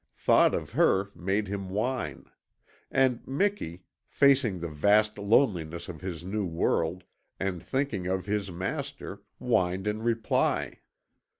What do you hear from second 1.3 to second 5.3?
him whine. And Miki, facing the vast